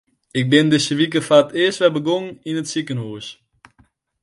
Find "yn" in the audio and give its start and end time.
2.49-2.59